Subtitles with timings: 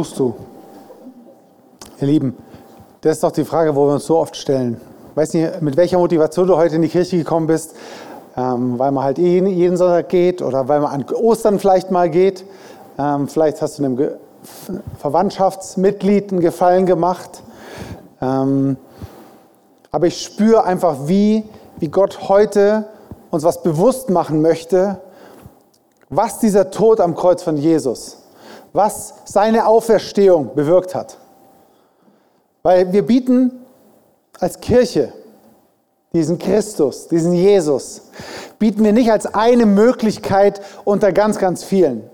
[0.00, 0.34] Wo suchst du?
[2.00, 2.34] Ihr Lieben,
[3.02, 4.80] das ist doch die Frage, wo wir uns so oft stellen.
[5.10, 7.74] Ich weiß nicht, mit welcher Motivation du heute in die Kirche gekommen bist,
[8.34, 12.08] ähm, weil man halt jeden, jeden Sonntag geht oder weil man an Ostern vielleicht mal
[12.08, 12.46] geht.
[12.98, 14.12] Ähm, vielleicht hast du einem Ge
[15.00, 17.42] Verwandtschaftsmitglied einen Gefallen gemacht.
[18.22, 18.78] Ähm,
[19.90, 21.44] aber ich spüre einfach, wie,
[21.78, 22.86] wie Gott heute
[23.30, 24.98] uns was bewusst machen möchte,
[26.08, 28.19] was dieser Tod am Kreuz von Jesus,
[28.72, 31.18] was seine Auferstehung bewirkt hat.
[32.62, 33.64] Weil wir bieten
[34.38, 35.12] als Kirche
[36.12, 38.10] diesen Christus, diesen Jesus,
[38.58, 42.09] bieten wir nicht als eine Möglichkeit unter ganz, ganz vielen.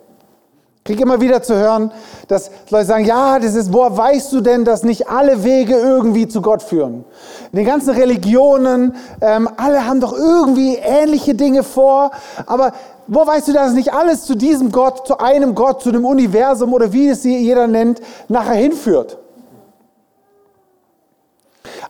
[0.86, 1.90] Kriege immer wieder zu hören,
[2.28, 6.28] dass Leute sagen, ja, das ist, woher weißt du denn, dass nicht alle Wege irgendwie
[6.28, 7.04] zu Gott führen?
[7.50, 12.12] In den ganzen Religionen, ähm, alle haben doch irgendwie ähnliche Dinge vor,
[12.46, 12.72] aber
[13.08, 16.72] wo weißt du, dass nicht alles zu diesem Gott, zu einem Gott, zu dem Universum
[16.72, 19.18] oder wie es jeder nennt, nachher hinführt?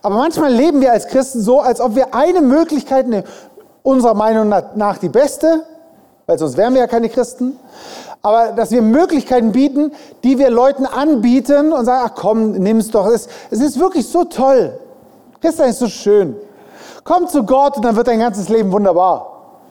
[0.01, 3.05] Aber manchmal leben wir als Christen so, als ob wir eine Möglichkeit,
[3.83, 5.65] unserer Meinung nach die beste,
[6.27, 7.57] weil sonst wären wir ja keine Christen,
[8.21, 13.07] aber dass wir Möglichkeiten bieten, die wir Leuten anbieten und sagen, ach komm, nimm's doch.
[13.07, 14.77] Es, es ist wirklich so toll.
[15.41, 16.35] Christsein ist so schön.
[17.05, 19.61] Komm zu Gott und dann wird dein ganzes Leben wunderbar.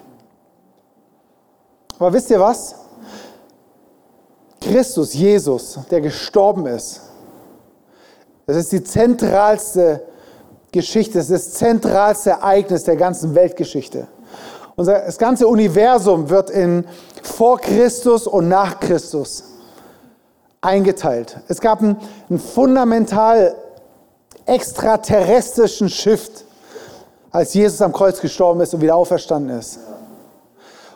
[1.98, 2.74] Aber wisst ihr was?
[4.60, 7.02] Christus, Jesus, der gestorben ist,
[8.46, 10.02] das ist die zentralste
[10.72, 14.08] Geschichte, das ist das zentralste Ereignis der ganzen Weltgeschichte.
[14.76, 16.84] Unser, das ganze Universum wird in
[17.22, 19.44] vor Christus und nach Christus
[20.60, 21.38] eingeteilt.
[21.48, 21.96] Es gab einen,
[22.28, 23.54] einen fundamental
[24.44, 26.44] extraterrestrischen Shift,
[27.30, 29.78] als Jesus am Kreuz gestorben ist und wieder auferstanden ist.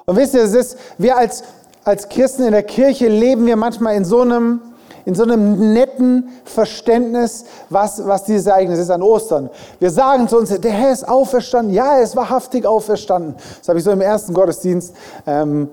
[0.05, 1.43] Und wisst ihr, es ist, wir als,
[1.85, 4.61] als Christen in der Kirche leben wir manchmal in so einem
[5.05, 9.51] in so einem netten Verständnis, was, was dieses Ereignis ist an Ostern.
[9.79, 11.75] Wir sagen zu uns, der Herr ist auferstanden.
[11.75, 13.35] Ja, er ist wahrhaftig auferstanden.
[13.59, 14.95] Das habe ich so im ersten Gottesdienst
[15.27, 15.69] ähm,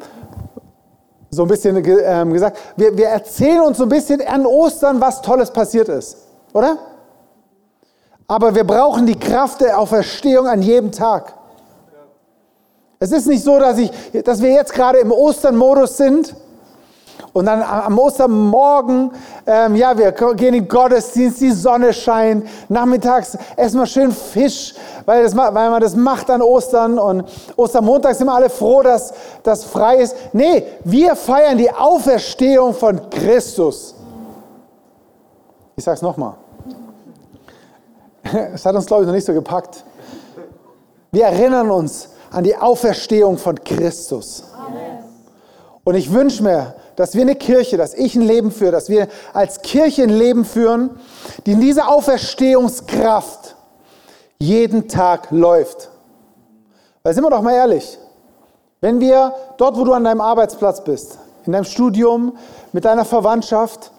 [1.29, 2.57] so ein bisschen ähm, gesagt.
[2.75, 6.17] Wir, wir erzählen uns so ein bisschen an Ostern, was Tolles passiert ist.
[6.53, 6.77] Oder?
[8.27, 11.33] Aber wir brauchen die Kraft der Auferstehung an jedem Tag.
[12.99, 13.91] Es ist nicht so, dass, ich,
[14.23, 16.35] dass wir jetzt gerade im Osternmodus sind
[17.37, 19.11] und dann am Ostermorgen,
[19.45, 22.47] ähm, ja, wir gehen in den Gottesdienst, die Sonne scheint.
[22.67, 24.73] Nachmittags essen wir schön Fisch,
[25.05, 26.97] weil, das, weil man das macht an Ostern.
[26.97, 30.15] Und Ostermontag sind wir alle froh, dass das frei ist.
[30.33, 33.93] Nee, wir feiern die Auferstehung von Christus.
[35.75, 36.33] Ich sage es nochmal.
[38.55, 39.85] Es hat uns, glaube ich, noch nicht so gepackt.
[41.11, 44.43] Wir erinnern uns an die Auferstehung von Christus.
[44.57, 45.03] Amen.
[45.83, 49.07] Und ich wünsche mir, dass wir eine Kirche, dass ich ein Leben führe, dass wir
[49.31, 50.99] als Kirche ein Leben führen,
[51.45, 53.55] die in dieser Auferstehungskraft
[54.39, 55.91] jeden Tag läuft.
[57.03, 57.99] Weil sind wir doch mal ehrlich,
[58.81, 62.35] wenn wir dort, wo du an deinem Arbeitsplatz bist, in deinem Studium,
[62.73, 63.91] mit deiner Verwandtschaft,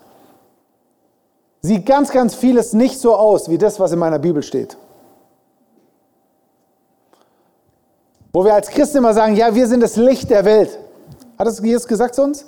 [1.62, 4.76] sieht ganz, ganz vieles nicht so aus wie das, was in meiner Bibel steht.
[8.32, 10.80] Wo wir als Christen immer sagen, ja, wir sind das Licht der Welt.
[11.38, 12.44] Hat das Jesus gesagt zu uns?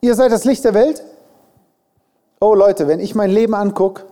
[0.00, 1.04] Ihr seid das Licht der Welt?
[2.40, 4.04] Oh Leute, wenn ich mein Leben angucke,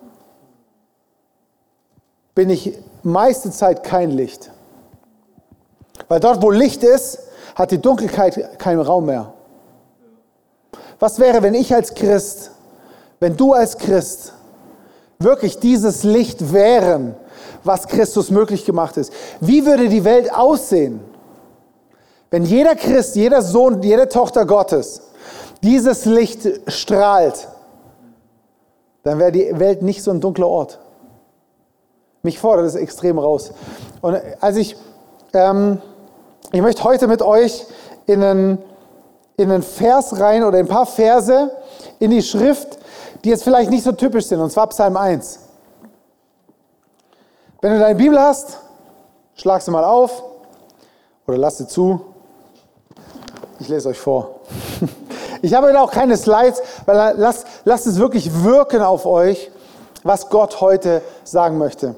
[2.34, 4.50] bin ich meiste Zeit kein Licht.
[6.08, 7.18] Weil dort, wo Licht ist,
[7.54, 9.32] hat die Dunkelheit keinen Raum mehr.
[11.00, 12.50] Was wäre, wenn ich als Christ,
[13.18, 14.34] wenn du als Christ
[15.18, 17.16] wirklich dieses Licht wären,
[17.64, 19.12] was Christus möglich gemacht ist?
[19.40, 21.00] Wie würde die Welt aussehen,
[22.30, 25.02] wenn jeder Christ, jeder Sohn, jede Tochter Gottes
[25.62, 27.48] dieses Licht strahlt,
[29.02, 30.78] dann wäre die Welt nicht so ein dunkler Ort.
[32.22, 33.52] Mich fordert es extrem raus.
[34.00, 34.76] Und als ich,
[35.32, 35.80] ähm,
[36.52, 37.66] ich möchte heute mit euch
[38.06, 38.58] in einen,
[39.36, 41.50] in einen Vers rein oder ein paar Verse
[41.98, 42.78] in die Schrift,
[43.24, 45.40] die jetzt vielleicht nicht so typisch sind, und zwar Psalm 1.
[47.60, 48.58] Wenn du deine Bibel hast,
[49.34, 50.22] schlag sie mal auf
[51.26, 52.00] oder lass sie zu.
[53.58, 54.40] Ich lese euch vor.
[55.42, 59.50] Ich habe da auch keine Slides, weil lasst, lasst es wirklich wirken auf euch,
[60.02, 61.94] was Gott heute sagen möchte.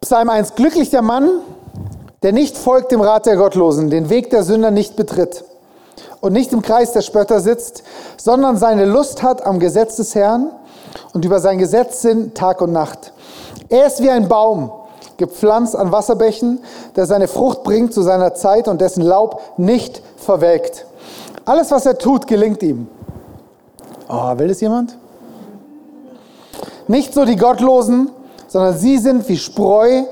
[0.00, 0.54] Psalm 1.
[0.54, 1.28] Glücklich der Mann,
[2.22, 5.44] der nicht folgt dem Rat der Gottlosen, den Weg der Sünder nicht betritt
[6.20, 7.82] und nicht im Kreis der Spötter sitzt,
[8.16, 10.50] sondern seine Lust hat am Gesetz des Herrn
[11.12, 13.12] und über sein Gesetz sind Tag und Nacht.
[13.68, 14.70] Er ist wie ein Baum,
[15.16, 16.60] gepflanzt an Wasserbächen,
[16.96, 20.86] der seine Frucht bringt zu seiner Zeit und dessen Laub nicht verwelkt.
[21.44, 22.88] Alles, was er tut, gelingt ihm.
[24.08, 24.96] Oh, will das jemand?
[26.88, 28.10] Nicht so die Gottlosen,
[28.46, 30.02] sondern sie sind wie Spreu,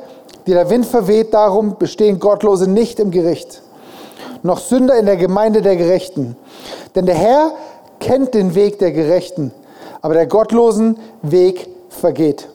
[0.46, 1.32] die der Wind verweht.
[1.32, 3.62] Darum bestehen Gottlose nicht im Gericht,
[4.42, 6.36] noch Sünder in der Gemeinde der Gerechten.
[6.94, 7.52] Denn der Herr
[8.00, 9.52] kennt den Weg der Gerechten,
[10.02, 12.48] aber der Gottlosen Weg vergeht.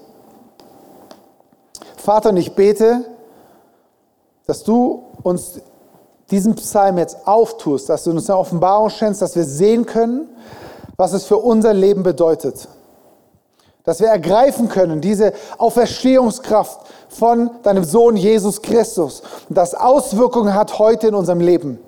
[1.99, 3.05] Vater, und ich bete,
[4.47, 5.61] dass du uns
[6.31, 10.29] diesen Psalm jetzt auftust, dass du uns eine Offenbarung schenkst, dass wir sehen können,
[10.95, 12.67] was es für unser Leben bedeutet.
[13.83, 20.79] Dass wir ergreifen können, diese Auferstehungskraft von deinem Sohn Jesus Christus und das Auswirkungen hat
[20.79, 21.79] heute in unserem Leben.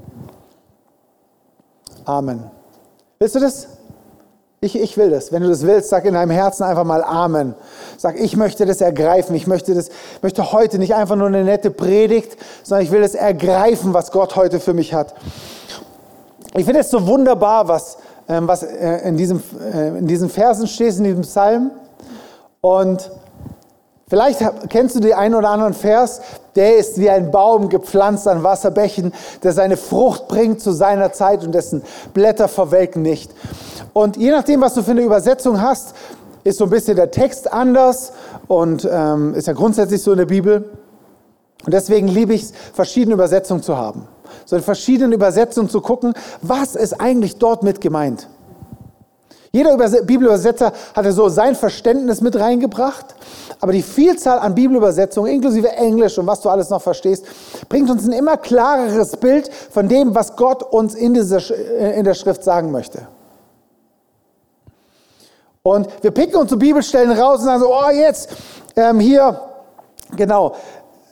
[2.05, 2.49] Amen.
[3.19, 3.67] Willst du das?
[4.63, 5.31] Ich, ich will das.
[5.31, 7.55] Wenn du das willst, sag in deinem Herzen einfach mal Amen.
[7.97, 9.35] Sag, ich möchte das ergreifen.
[9.35, 9.89] Ich möchte, das,
[10.21, 14.35] möchte heute nicht einfach nur eine nette Predigt, sondern ich will das ergreifen, was Gott
[14.35, 15.15] heute für mich hat.
[16.53, 17.97] Ich finde es so wunderbar, was,
[18.29, 19.41] ähm, was äh, in, diesem,
[19.73, 21.71] äh, in diesen Versen steht, in diesem Psalm.
[22.61, 23.09] Und
[24.11, 26.19] Vielleicht kennst du den einen oder anderen Vers,
[26.57, 31.45] der ist wie ein Baum gepflanzt an Wasserbächen, der seine Frucht bringt zu seiner Zeit
[31.45, 31.81] und dessen
[32.13, 33.31] Blätter verwelken nicht.
[33.93, 35.95] Und je nachdem, was du für eine Übersetzung hast,
[36.43, 38.11] ist so ein bisschen der Text anders
[38.49, 40.69] und ähm, ist ja grundsätzlich so in der Bibel.
[41.65, 44.09] Und deswegen liebe ich es, verschiedene Übersetzungen zu haben.
[44.43, 48.27] So in verschiedenen Übersetzungen zu gucken, was ist eigentlich dort mit gemeint.
[49.53, 53.15] Jeder Bibelübersetzer hatte so sein Verständnis mit reingebracht,
[53.59, 57.25] aber die Vielzahl an Bibelübersetzungen, inklusive Englisch und was du alles noch verstehst,
[57.67, 62.05] bringt uns ein immer klareres Bild von dem, was Gott uns in, dieser, äh, in
[62.05, 63.07] der Schrift sagen möchte.
[65.63, 68.29] Und wir picken uns so Bibelstellen raus und sagen so, oh jetzt,
[68.77, 69.39] ähm, hier,
[70.15, 70.55] genau,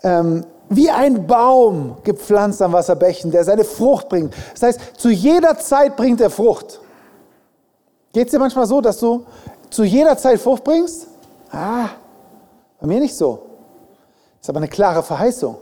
[0.02, 4.34] ähm, wie ein Baum gepflanzt am Wasserbächen, der seine Frucht bringt.
[4.54, 6.80] Das heißt, zu jeder Zeit bringt er Frucht.
[8.14, 9.26] Geht es dir manchmal so, dass du
[9.70, 11.08] zu jeder Zeit Frucht bringst?
[11.52, 11.90] Ah,
[12.80, 13.44] bei mir nicht so.
[14.40, 15.58] Das ist aber eine klare Verheißung.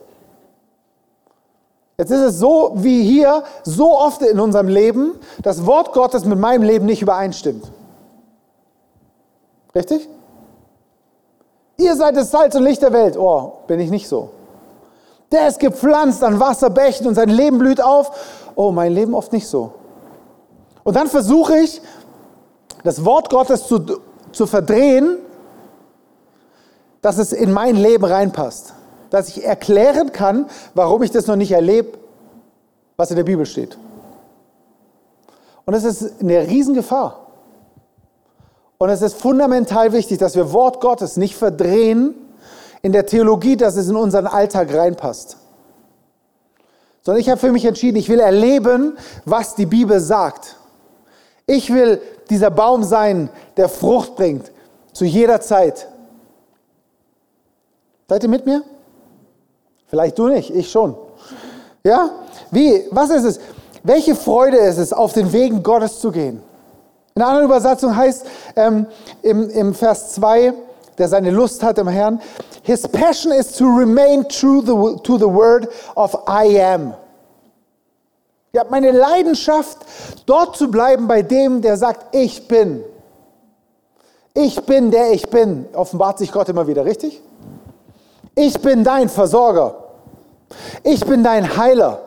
[1.97, 6.37] Jetzt ist es so wie hier, so oft in unserem Leben, das Wort Gottes mit
[6.37, 7.71] meinem Leben nicht übereinstimmt.
[9.73, 10.07] Richtig?
[11.77, 13.17] Ihr seid das Salz und Licht der Welt.
[13.17, 14.29] Oh, bin ich nicht so.
[15.31, 18.11] Der ist gepflanzt an Wasserbächen und sein Leben blüht auf.
[18.55, 19.73] Oh, mein Leben oft nicht so.
[20.83, 21.81] Und dann versuche ich,
[22.87, 23.99] das Wort Gottes zu,
[24.31, 25.17] zu verdrehen,
[27.01, 28.75] dass es in mein Leben reinpasst.
[29.09, 31.97] Dass ich erklären kann, warum ich das noch nicht erlebe,
[32.95, 33.77] was in der Bibel steht.
[35.65, 37.27] Und es ist eine Riesengefahr.
[38.77, 42.15] Und es ist fundamental wichtig, dass wir Wort Gottes nicht verdrehen
[42.83, 45.35] in der Theologie, dass es in unseren Alltag reinpasst.
[47.01, 50.55] Sondern ich habe für mich entschieden, ich will erleben, was die Bibel sagt.
[51.47, 54.51] Ich will dieser Baum sein, der Frucht bringt
[54.91, 55.87] zu jeder Zeit.
[58.09, 58.63] Seid ihr mit mir?
[59.87, 60.95] Vielleicht du nicht, ich schon.
[61.83, 62.09] Ja?
[62.51, 62.85] Wie?
[62.91, 63.39] Was ist es?
[63.83, 66.43] Welche Freude ist es, auf den Wegen Gottes zu gehen?
[67.15, 68.25] In einer anderen Übersetzung heißt
[68.57, 68.85] ähm,
[69.21, 70.53] im, im Vers 2,
[70.97, 72.19] der seine Lust hat im Herrn,
[72.63, 76.93] His passion is to remain true to the word of I am.
[78.57, 79.77] Ja, meine Leidenschaft,
[80.25, 82.83] dort zu bleiben bei dem, der sagt, ich bin.
[84.33, 85.67] Ich bin, der ich bin.
[85.73, 87.21] Offenbart sich Gott immer wieder, richtig?
[88.33, 89.75] Ich bin dein Versorger.
[90.81, 92.01] Ich bin dein Heiler.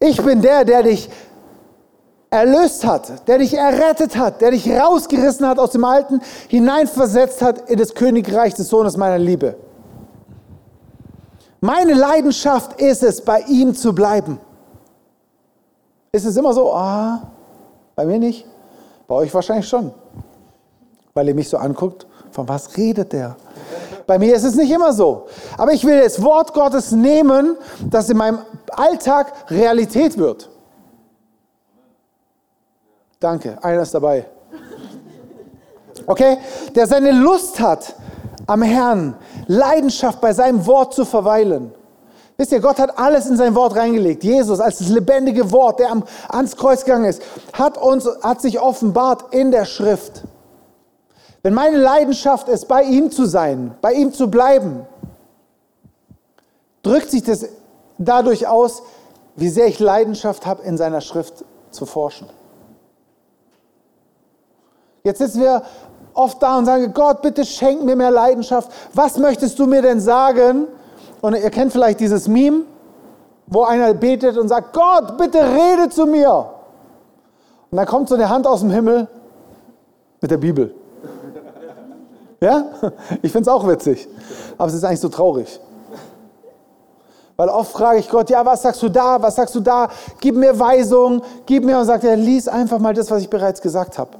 [0.00, 1.08] Ich bin der, der dich
[2.28, 7.70] erlöst hat, der dich errettet hat, der dich rausgerissen hat aus dem Alten, hineinversetzt hat
[7.70, 9.56] in das Königreich des Sohnes meiner Liebe.
[11.62, 14.38] Meine Leidenschaft ist es, bei ihm zu bleiben.
[16.12, 17.30] Ist es immer so, ah,
[17.94, 18.46] bei mir nicht?
[19.06, 19.92] Bei euch wahrscheinlich schon.
[21.14, 23.36] Weil ihr mich so anguckt, von was redet der?
[24.06, 25.26] Bei mir ist es nicht immer so.
[25.56, 27.56] Aber ich will das Wort Gottes nehmen,
[27.88, 28.40] das in meinem
[28.72, 30.50] Alltag Realität wird.
[33.20, 34.26] Danke, einer ist dabei.
[36.06, 36.38] Okay?
[36.74, 37.94] Der seine Lust hat
[38.46, 39.14] am Herrn,
[39.46, 41.72] Leidenschaft bei seinem Wort zu verweilen.
[42.40, 44.24] Wisst ihr, Gott hat alles in sein Wort reingelegt.
[44.24, 45.94] Jesus als das lebendige Wort, der
[46.30, 47.20] ans Kreuz gegangen ist,
[47.52, 50.22] hat uns, hat sich offenbart in der Schrift.
[51.42, 54.86] Wenn meine Leidenschaft ist, bei ihm zu sein, bei ihm zu bleiben,
[56.82, 57.44] drückt sich das
[57.98, 58.84] dadurch aus,
[59.36, 62.26] wie sehr ich Leidenschaft habe, in seiner Schrift zu forschen.
[65.04, 65.62] Jetzt sitzen wir
[66.14, 68.72] oft da und sagen, Gott, bitte schenk mir mehr Leidenschaft.
[68.94, 70.68] Was möchtest du mir denn sagen?
[71.20, 72.62] Und ihr kennt vielleicht dieses Meme,
[73.46, 76.50] wo einer betet und sagt, Gott, bitte rede zu mir.
[77.70, 79.08] Und dann kommt so eine Hand aus dem Himmel
[80.20, 80.74] mit der Bibel.
[82.40, 82.64] Ja?
[83.22, 84.08] Ich finde es auch witzig.
[84.56, 85.60] Aber es ist eigentlich so traurig.
[87.36, 89.88] Weil oft frage ich Gott, ja, was sagst du da, was sagst du da?
[90.20, 91.78] Gib mir Weisung, gib mir.
[91.78, 94.10] Und sagt er, lies einfach mal das, was ich bereits gesagt habe.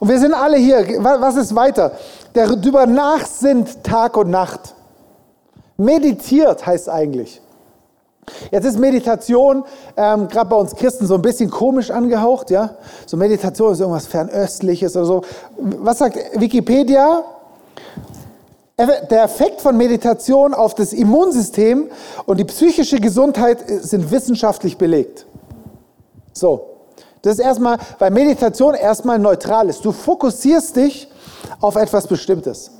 [0.00, 0.86] Und wir sind alle hier.
[1.02, 1.92] Was ist weiter?
[2.34, 4.74] Der darüber nachsinnt Tag und Nacht.
[5.76, 7.40] Meditiert heißt eigentlich.
[8.50, 9.64] Jetzt ist Meditation
[9.96, 12.76] ähm, gerade bei uns Christen so ein bisschen komisch angehaucht, ja.
[13.06, 15.22] So Meditation ist irgendwas Fernöstliches oder so.
[15.58, 17.22] Was sagt Wikipedia?
[18.76, 21.90] Der Effekt von Meditation auf das Immunsystem
[22.26, 25.26] und die psychische Gesundheit sind wissenschaftlich belegt.
[26.32, 26.70] So,
[27.22, 29.84] das ist erstmal, weil Meditation erstmal neutral ist.
[29.84, 31.08] Du fokussierst dich
[31.60, 32.72] auf etwas Bestimmtes.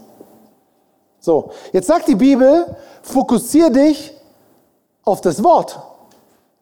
[1.25, 2.66] So, jetzt sagt die Bibel,
[3.00, 4.12] fokussier dich
[5.04, 5.81] auf das Wort.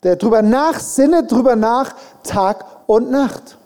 [0.05, 3.59] Der drüber nach, sinne drüber nach, Tag und Nacht.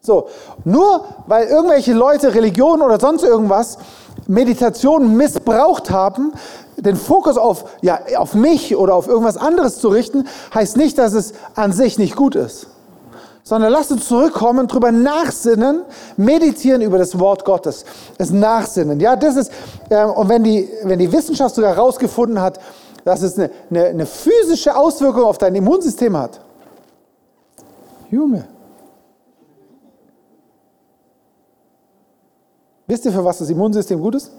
[0.00, 0.28] So,
[0.64, 3.76] nur weil irgendwelche Leute Religion oder sonst irgendwas
[4.26, 6.32] Meditation missbraucht haben,
[6.78, 11.12] den Fokus auf, ja, auf mich oder auf irgendwas anderes zu richten, heißt nicht, dass
[11.12, 12.68] es an sich nicht gut ist.
[13.46, 15.82] Sondern lasst uns zurückkommen, drüber nachsinnen,
[16.16, 17.84] meditieren über das Wort Gottes.
[18.18, 18.98] Das Nachsinnen.
[18.98, 19.52] Ja, das ist,
[19.88, 22.58] äh, und wenn die, wenn die Wissenschaft sogar herausgefunden hat,
[23.04, 26.40] dass es eine, eine, eine physische Auswirkung auf dein Immunsystem hat.
[28.10, 28.48] Junge.
[32.88, 34.32] Wisst ihr, für was das Immunsystem gut ist?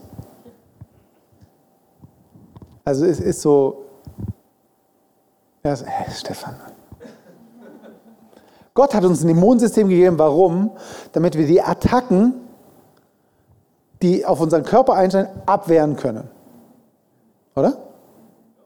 [2.83, 3.85] Also es ist so,
[5.63, 6.57] ja, hey, Stefan.
[8.77, 10.19] Gott hat uns ein Immunsystem gegeben.
[10.19, 10.69] Warum?
[11.12, 12.36] Damit wir die Attacken,
[14.03, 16.29] die auf unseren Körper einstellen, abwehren können.
[17.55, 17.75] Oder?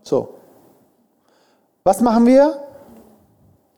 [0.04, 0.34] So.
[1.86, 2.58] Was machen wir?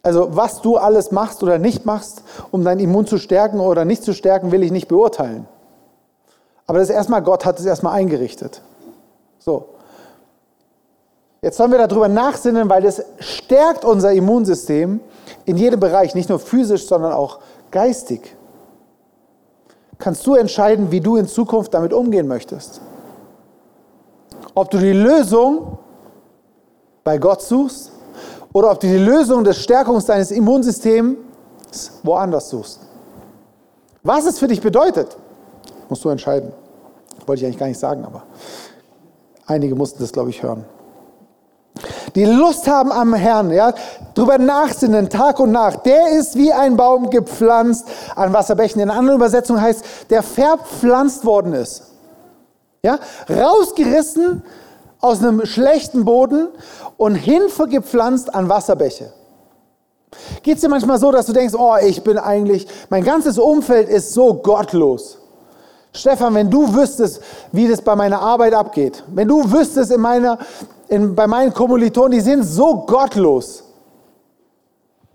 [0.02, 4.04] Also was du alles machst oder nicht machst, um dein Immun zu stärken oder nicht
[4.04, 5.48] zu stärken, will ich nicht beurteilen.
[6.66, 8.64] Aber das ist erstmal, Gott hat es erstmal eingerichtet.
[9.38, 9.76] So.
[11.44, 15.02] Jetzt sollen wir darüber nachsinnen, weil das stärkt unser Immunsystem
[15.44, 18.38] in jedem Bereich, nicht nur physisch, sondern auch geistig.
[19.98, 22.80] Kannst du entscheiden, wie du in Zukunft damit umgehen möchtest.
[24.56, 25.80] Ob du die Lösung
[27.04, 27.92] bei Gott suchst
[28.54, 31.18] oder ob du die Lösung des Stärkungs deines Immunsystems
[32.04, 32.80] woanders suchst.
[34.02, 35.18] Was es für dich bedeutet,
[35.90, 36.54] musst du entscheiden.
[37.26, 38.24] Wollte ich eigentlich gar nicht sagen, aber
[39.46, 40.64] einige mussten das, glaube ich, hören.
[42.16, 43.74] Die Lust haben am Herrn, ja,
[44.14, 45.86] drüber nachsinnen, Tag und Nacht.
[45.86, 48.82] Der ist wie ein Baum gepflanzt an Wasserbächen.
[48.82, 51.84] In einer anderen Übersetzung heißt, der verpflanzt worden ist.
[52.84, 53.00] Ja,
[53.30, 54.44] rausgerissen
[55.00, 56.50] aus einem schlechten Boden
[56.98, 59.12] und hinvergepflanzt an Wasserbäche.
[60.44, 63.90] Geht es dir manchmal so, dass du denkst, oh, ich bin eigentlich, mein ganzes Umfeld
[63.90, 65.18] ist so gottlos.
[65.96, 67.22] Stefan, wenn du wüsstest,
[67.52, 70.40] wie das bei meiner Arbeit abgeht, wenn du wüsstest in meiner,
[70.88, 73.64] in, bei meinen Kommilitonen, die sind so gottlos.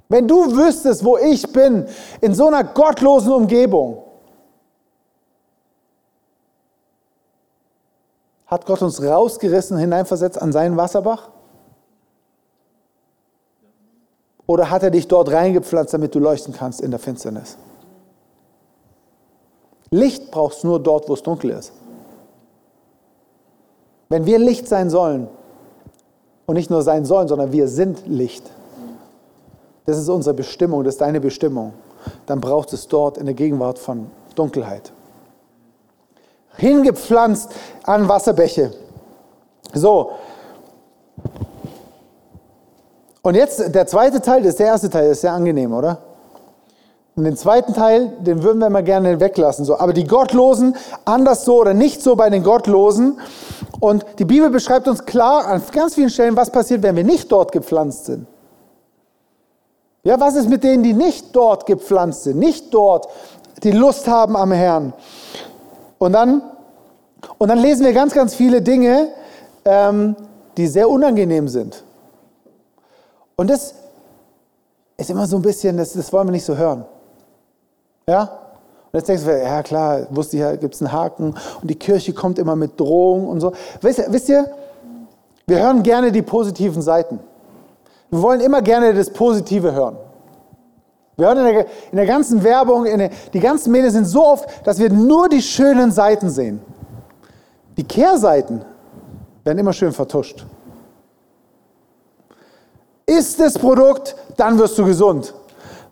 [0.09, 1.87] Wenn du wüsstest, wo ich bin,
[2.21, 4.05] in so einer gottlosen Umgebung,
[8.47, 11.31] hat Gott uns rausgerissen, hineinversetzt an seinen Wasserbach?
[14.47, 17.59] Oder hat er dich dort reingepflanzt, damit du leuchten kannst in der Finsternis?
[19.91, 21.73] Licht brauchst du nur dort, wo es dunkel ist.
[24.09, 25.29] Wenn wir Licht sein sollen,
[26.47, 28.45] und nicht nur sein sollen, sondern wir sind Licht,
[29.85, 31.73] das ist unsere Bestimmung, das ist deine Bestimmung,
[32.27, 34.93] dann braucht es dort in der Gegenwart von Dunkelheit.
[36.57, 37.51] Hingepflanzt
[37.85, 38.73] an Wasserbäche.
[39.73, 40.13] So.
[43.23, 45.99] Und jetzt der zweite Teil, das ist der erste Teil, das ist sehr angenehm, oder?
[47.19, 49.65] Und den zweiten Teil, den würden wir mal gerne weglassen.
[49.65, 49.77] So.
[49.81, 53.19] Aber die Gottlosen, anders so oder nicht so bei den Gottlosen.
[53.81, 57.33] Und die Bibel beschreibt uns klar an ganz vielen Stellen, was passiert, wenn wir nicht
[57.33, 58.29] dort gepflanzt sind.
[60.05, 63.09] Ja, was ist mit denen, die nicht dort gepflanzt sind, nicht dort
[63.65, 64.93] die Lust haben am Herrn?
[65.99, 66.41] Und dann,
[67.37, 69.09] und dann lesen wir ganz, ganz viele Dinge,
[69.65, 70.15] ähm,
[70.57, 71.83] die sehr unangenehm sind.
[73.35, 73.75] Und das
[74.97, 76.85] ist immer so ein bisschen, das, das wollen wir nicht so hören.
[78.09, 78.23] Ja?
[78.23, 81.75] Und jetzt denkst du, ja klar, wusste ich ja, gibt es einen Haken und die
[81.75, 83.53] Kirche kommt immer mit Drohung und so.
[83.83, 84.51] Wisst ihr, wisst ihr,
[85.47, 87.21] wir hören gerne die positiven Seiten.
[88.11, 89.99] Wir wollen immer gerne das Positive hören.
[91.17, 94.49] Wir hören in der, in der ganzen Werbung, der, die ganzen Medien sind so oft,
[94.67, 96.63] dass wir nur die schönen Seiten sehen.
[97.77, 98.65] Die Kehrseiten
[99.45, 100.47] werden immer schön vertuscht.
[103.05, 105.35] isst das Produkt, dann wirst du gesund.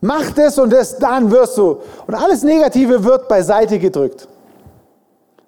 [0.00, 1.78] Mach das und das, dann wirst du.
[2.06, 4.28] Und alles Negative wird beiseite gedrückt.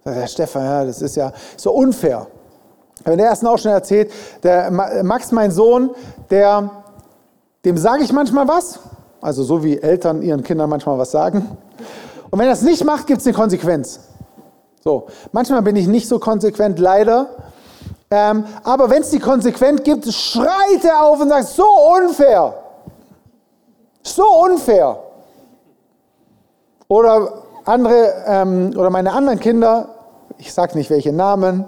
[0.04, 2.26] Herr Stefan, ja, das ist ja so unfair.
[3.04, 4.10] In der ersten auch schon erzählt,
[4.42, 5.90] der Max, mein Sohn,
[6.30, 6.70] der,
[7.64, 8.80] dem sage ich manchmal was,
[9.20, 11.56] also so wie Eltern ihren Kindern manchmal was sagen.
[12.30, 14.00] Und wenn er es nicht macht, gibt es eine Konsequenz.
[14.82, 17.26] So, manchmal bin ich nicht so konsequent, leider.
[18.10, 22.54] Ähm, aber wenn es die Konsequenz gibt, schreit er auf und sagt, so unfair.
[24.14, 24.98] So unfair.
[26.88, 29.88] Oder andere, ähm, oder meine anderen Kinder,
[30.38, 31.66] ich sage nicht welche Namen,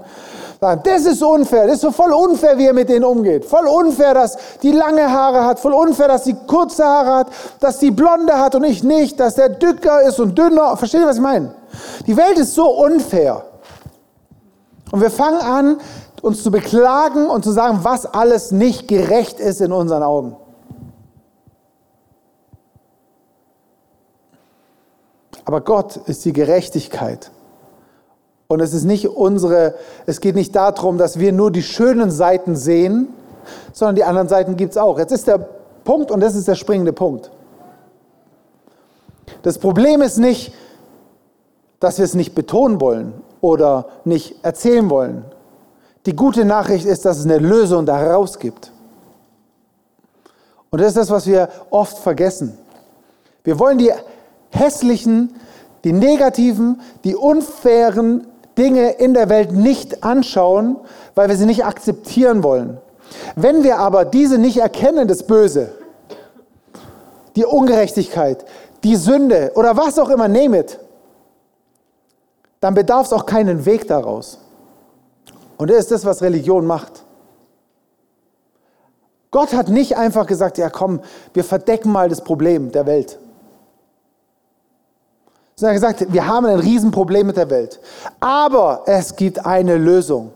[0.61, 3.44] sagen, das ist unfair, das ist so voll unfair, wie er mit denen umgeht.
[3.44, 7.26] Voll unfair, dass die lange Haare hat, voll unfair, dass sie kurze Haare hat,
[7.61, 10.76] dass die blonde hat und ich nicht, dass der dicker ist und dünner.
[10.76, 11.54] Versteht ihr, was ich meine?
[12.06, 13.44] Die Welt ist so unfair.
[14.90, 15.78] Und wir fangen an,
[16.23, 20.37] uns zu beklagen und zu sagen, was alles nicht gerecht ist in unseren Augen.
[25.50, 27.33] Aber Gott ist die Gerechtigkeit.
[28.47, 29.75] Und es ist nicht unsere,
[30.07, 33.09] es geht nicht darum, dass wir nur die schönen Seiten sehen,
[33.73, 34.97] sondern die anderen Seiten gibt es auch.
[34.97, 35.38] Jetzt ist der
[35.83, 37.33] Punkt, und das ist der springende Punkt.
[39.42, 40.54] Das Problem ist nicht,
[41.80, 45.25] dass wir es nicht betonen wollen oder nicht erzählen wollen.
[46.07, 48.71] Die gute Nachricht ist, dass es eine Lösung daraus gibt.
[50.71, 52.57] Und das ist das, was wir oft vergessen.
[53.42, 53.90] Wir wollen die
[54.50, 55.35] hässlichen,
[55.85, 58.26] die negativen, die unfairen
[58.59, 60.76] Dinge in der Welt nicht anschauen,
[61.14, 62.78] weil wir sie nicht akzeptieren wollen.
[63.37, 65.73] Wenn wir aber diese nicht erkennen, das Böse,
[67.37, 68.45] die Ungerechtigkeit,
[68.84, 70.78] die Sünde oder was auch immer, nehme it,
[72.60, 74.39] dann bedarf es auch keinen Weg daraus.
[75.56, 77.04] Und das ist das, was Religion macht.
[79.30, 81.00] Gott hat nicht einfach gesagt, ja komm,
[81.32, 83.19] wir verdecken mal das Problem der Welt
[85.60, 87.80] sondern gesagt, wir haben ein Riesenproblem mit der Welt.
[88.18, 90.32] Aber es gibt eine Lösung.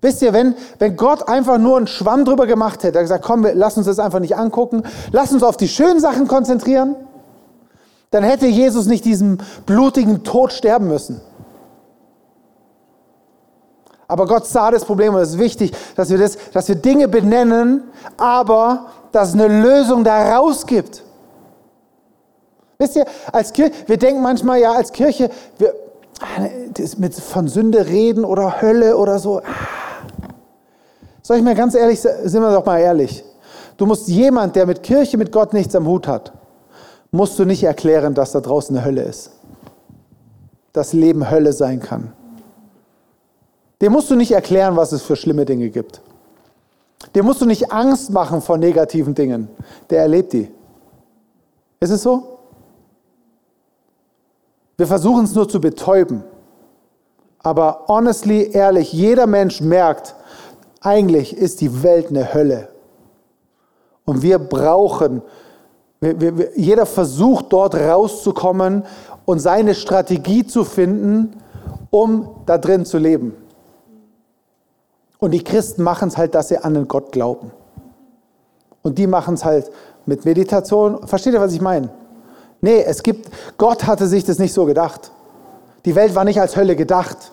[0.00, 3.46] Wisst ihr, wenn, wenn Gott einfach nur einen Schwamm drüber gemacht hätte, er gesagt, komm,
[3.52, 6.96] lass uns das einfach nicht angucken, lass uns auf die schönen Sachen konzentrieren,
[8.10, 11.20] dann hätte Jesus nicht diesen blutigen Tod sterben müssen.
[14.06, 17.08] Aber Gott sah das Problem und es ist wichtig, dass wir, das, dass wir Dinge
[17.08, 17.82] benennen,
[18.16, 21.02] aber dass es eine Lösung daraus gibt.
[22.78, 25.74] Wisst ihr, als Kirche, wir denken manchmal ja als Kirche, wir,
[26.74, 29.42] das mit von Sünde reden oder Hölle oder so.
[31.22, 33.24] Soll ich mir ganz ehrlich, sind wir doch mal ehrlich.
[33.76, 36.32] Du musst jemand, der mit Kirche, mit Gott nichts am Hut hat,
[37.10, 39.32] musst du nicht erklären, dass da draußen eine Hölle ist.
[40.72, 42.12] Das Leben Hölle sein kann.
[43.80, 46.00] Dem musst du nicht erklären, was es für schlimme Dinge gibt.
[47.14, 49.48] Dem musst du nicht Angst machen vor negativen Dingen.
[49.90, 50.48] Der erlebt die.
[51.80, 52.37] Ist es so?
[54.78, 56.22] Wir versuchen es nur zu betäuben.
[57.40, 60.14] Aber honestly, ehrlich, jeder Mensch merkt,
[60.80, 62.68] eigentlich ist die Welt eine Hölle.
[64.04, 65.22] Und wir brauchen,
[66.00, 68.84] wir, wir, jeder versucht dort rauszukommen
[69.24, 71.36] und seine Strategie zu finden,
[71.90, 73.34] um da drin zu leben.
[75.18, 77.50] Und die Christen machen es halt, dass sie an den Gott glauben.
[78.82, 79.70] Und die machen es halt
[80.06, 81.06] mit Meditation.
[81.08, 81.90] Versteht ihr, was ich meine?
[82.60, 85.12] Nee, es gibt, Gott hatte sich das nicht so gedacht.
[85.84, 87.32] Die Welt war nicht als Hölle gedacht.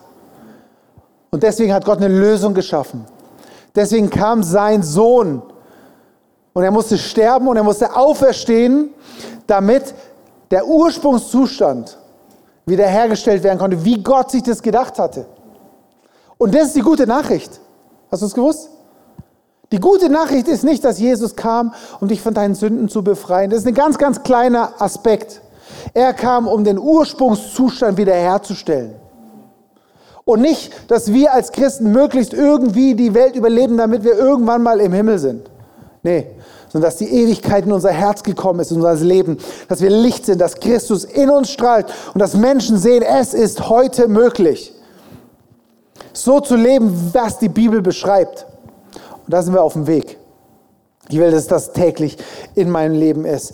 [1.31, 3.05] Und deswegen hat Gott eine Lösung geschaffen.
[3.75, 5.41] Deswegen kam sein Sohn
[6.53, 8.93] und er musste sterben und er musste auferstehen,
[9.47, 9.93] damit
[10.51, 11.97] der Ursprungszustand
[12.65, 15.25] wiederhergestellt werden konnte, wie Gott sich das gedacht hatte.
[16.37, 17.59] Und das ist die gute Nachricht.
[18.11, 18.69] Hast du es gewusst?
[19.75, 23.49] Die gute Nachricht ist nicht, dass Jesus kam, um dich von deinen Sünden zu befreien.
[23.49, 25.41] Das ist ein ganz, ganz kleiner Aspekt.
[25.93, 28.95] Er kam, um den Ursprungszustand wiederherzustellen.
[30.23, 34.79] Und nicht, dass wir als Christen möglichst irgendwie die Welt überleben, damit wir irgendwann mal
[34.79, 35.51] im Himmel sind.
[36.03, 36.27] Nee,
[36.69, 40.25] sondern dass die Ewigkeit in unser Herz gekommen ist, in unser Leben, dass wir Licht
[40.25, 44.73] sind, dass Christus in uns strahlt und dass Menschen sehen, es ist heute möglich,
[46.13, 48.45] so zu leben, was die Bibel beschreibt.
[49.25, 50.17] Und da sind wir auf dem Weg.
[51.09, 52.17] Ich will, dass das täglich
[52.55, 53.53] in meinem Leben ist.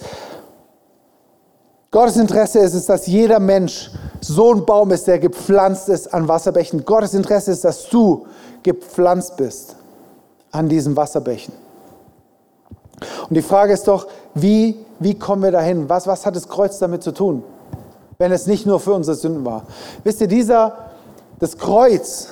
[1.91, 6.27] Gottes Interesse ist es, dass jeder Mensch so ein Baum ist, der gepflanzt ist an
[6.27, 6.85] Wasserbächen.
[6.85, 8.25] Gottes Interesse ist, dass du
[8.63, 9.75] gepflanzt bist
[10.51, 11.53] an diesen Wasserbächen.
[13.29, 15.89] Und die Frage ist doch, wie, wie kommen wir dahin?
[15.89, 17.43] Was, was hat das Kreuz damit zu tun,
[18.17, 19.63] wenn es nicht nur für unsere Sünden war?
[20.03, 20.91] Wisst ihr, dieser,
[21.39, 22.29] das Kreuz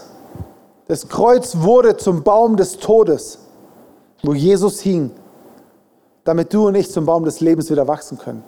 [0.90, 3.38] das Kreuz wurde zum Baum des Todes,
[4.24, 5.12] wo Jesus hing,
[6.24, 8.44] damit du und ich zum Baum des Lebens wieder wachsen können.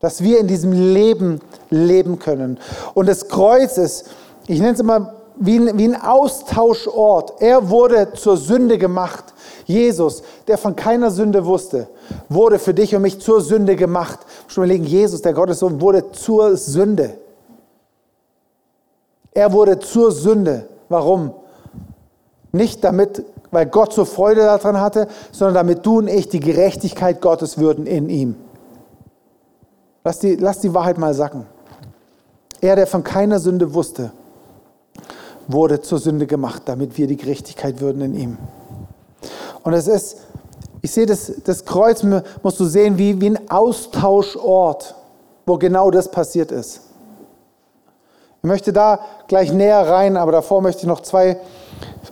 [0.00, 2.58] Dass wir in diesem Leben leben können.
[2.92, 4.10] Und das Kreuz ist,
[4.48, 7.40] ich nenne es immer wie ein, wie ein Austauschort.
[7.40, 9.24] Er wurde zur Sünde gemacht.
[9.64, 11.88] Jesus, der von keiner Sünde wusste,
[12.28, 14.18] wurde für dich und mich zur Sünde gemacht.
[14.46, 17.14] Schon überlegen, Jesus, der Gottessohn, wurde zur Sünde.
[19.32, 20.68] Er wurde zur Sünde.
[20.88, 21.32] Warum?
[22.52, 27.20] Nicht damit, weil Gott so Freude daran hatte, sondern damit du und ich die Gerechtigkeit
[27.20, 28.36] Gottes würden in ihm.
[30.04, 31.46] Lass die, lass die Wahrheit mal sacken.
[32.60, 34.12] Er, der von keiner Sünde wusste,
[35.48, 38.38] wurde zur Sünde gemacht, damit wir die Gerechtigkeit würden in ihm.
[39.62, 40.18] Und es ist,
[40.82, 42.02] ich sehe das, das Kreuz,
[42.42, 44.94] musst du sehen, wie, wie ein Austauschort,
[45.46, 46.82] wo genau das passiert ist.
[48.44, 51.38] Ich möchte da gleich näher rein, aber davor möchte ich noch zwei,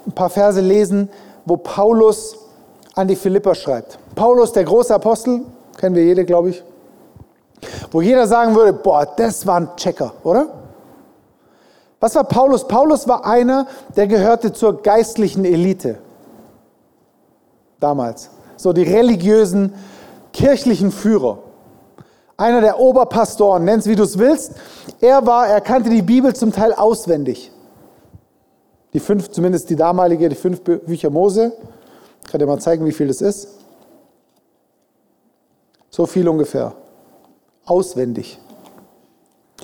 [0.07, 1.11] ein paar Verse lesen,
[1.45, 2.38] wo Paulus
[2.95, 3.99] an die Philipper schreibt.
[4.14, 5.42] Paulus, der große Apostel,
[5.77, 6.64] kennen wir jede, glaube ich,
[7.90, 10.47] wo jeder sagen würde, boah, das war ein Checker, oder?
[12.01, 12.66] Was war Paulus?
[12.66, 15.99] Paulus war einer, der gehörte zur geistlichen Elite.
[17.79, 18.31] Damals.
[18.57, 19.75] So die religiösen,
[20.33, 21.40] kirchlichen Führer.
[22.37, 24.53] Einer der Oberpastoren, nenn's wie du es willst.
[25.01, 27.51] Er war, er kannte die Bibel zum Teil auswendig.
[28.92, 31.53] Die fünf, zumindest die damalige, die fünf Bücher Mose.
[32.25, 33.49] Ich kann dir mal zeigen, wie viel das ist.
[35.90, 36.73] So viel ungefähr.
[37.64, 38.38] Auswendig.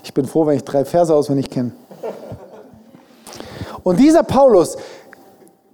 [0.02, 1.72] Ich bin froh, wenn ich drei Verse auswendig kenne.
[3.82, 4.76] Und dieser Paulus,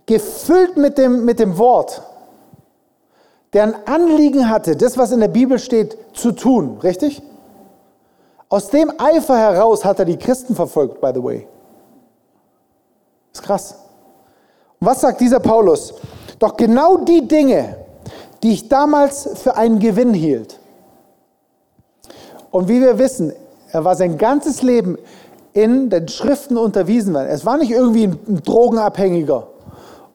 [0.07, 2.03] gefüllt mit dem, mit dem Wort,
[3.55, 7.23] der ein Anliegen hatte, das, was in der Bibel steht, zu tun, richtig?
[8.49, 11.47] Aus dem Eifer heraus hat er die Christen verfolgt, by the way.
[13.33, 13.77] ist krass.
[14.81, 15.95] Und was sagt dieser Paulus?
[16.39, 17.77] Doch genau die Dinge,
[18.43, 20.61] die ich damals für einen Gewinn hielt.
[22.51, 23.33] Und wie wir wissen,
[23.73, 24.99] er war sein ganzes Leben
[25.53, 27.29] in den Schriften unterwiesen werden.
[27.29, 29.47] Es war nicht irgendwie ein Drogenabhängiger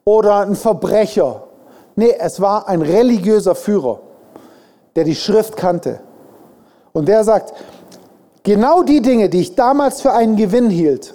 [0.06, 1.49] oder ein Verbrecher.
[1.96, 4.00] Nee, es war ein religiöser Führer,
[4.96, 6.00] der die Schrift kannte.
[6.94, 7.54] Und der sagt,
[8.44, 11.14] genau die Dinge, die ich damals für einen Gewinn hielt,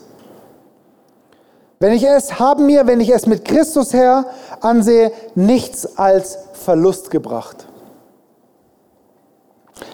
[1.80, 4.26] wenn ich es haben mir, wenn ich es mit Christus her
[4.60, 7.66] ansehe, nichts als Verlust gebracht.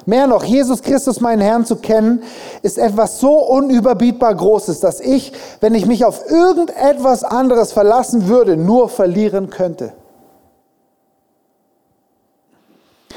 [0.07, 2.23] Mehr noch, Jesus Christus, meinen Herrn, zu kennen,
[2.63, 8.57] ist etwas so unüberbietbar Großes, dass ich, wenn ich mich auf irgendetwas anderes verlassen würde,
[8.57, 9.93] nur verlieren könnte.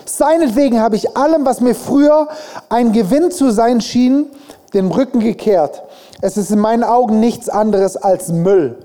[0.05, 2.27] Seinetwegen habe ich allem, was mir früher
[2.69, 4.27] ein Gewinn zu sein schien,
[4.73, 5.83] den Rücken gekehrt.
[6.21, 8.77] Es ist in meinen Augen nichts anderes als Müll,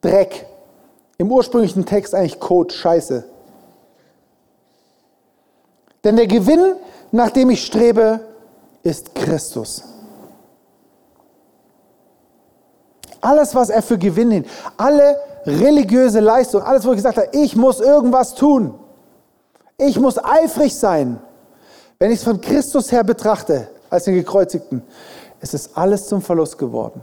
[0.00, 0.46] Dreck.
[1.16, 3.24] Im ursprünglichen Text eigentlich Kot, Scheiße.
[6.04, 6.74] Denn der Gewinn,
[7.10, 8.20] nach dem ich strebe,
[8.82, 9.82] ist Christus.
[13.20, 17.56] Alles, was er für Gewinn nimmt, alle religiöse Leistung, alles, wo ich gesagt habe, ich
[17.56, 18.74] muss irgendwas tun,
[19.78, 21.20] ich muss eifrig sein.
[21.98, 24.82] Wenn ich es von Christus her betrachte, als den Gekreuzigten,
[25.40, 27.00] ist es alles zum Verlust geworden.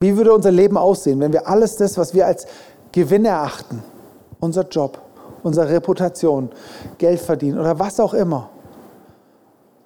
[0.00, 2.46] Wie würde unser Leben aussehen, wenn wir alles das, was wir als
[2.92, 3.82] Gewinn erachten,
[4.40, 5.00] unser Job,
[5.42, 6.50] unsere Reputation,
[6.98, 8.50] Geld verdienen oder was auch immer,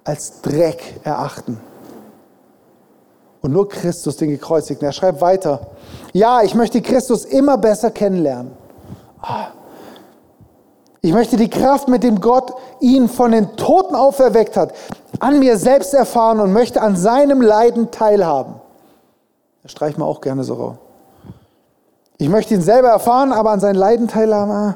[0.03, 1.59] als Dreck erachten.
[3.41, 4.85] Und nur Christus, den Gekreuzigten.
[4.85, 5.67] Er schreibt weiter,
[6.11, 8.51] ja, ich möchte Christus immer besser kennenlernen.
[9.21, 9.51] Ah.
[11.01, 14.73] Ich möchte die Kraft, mit dem Gott ihn von den Toten auferweckt hat,
[15.19, 18.55] an mir selbst erfahren und möchte an seinem Leiden teilhaben.
[19.63, 20.75] Das streicht man auch gerne so raus.
[22.17, 24.51] Ich möchte ihn selber erfahren, aber an seinen Leiden teilhaben.
[24.51, 24.75] Ah